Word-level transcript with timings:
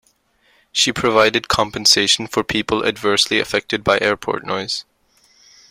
She 0.71 0.91
provided 0.91 1.47
compensation 1.47 2.25
for 2.25 2.43
people 2.43 2.83
adversely 2.87 3.37
affected 3.37 3.83
by 3.83 3.99
airport 3.99 4.43
noise. 4.43 4.83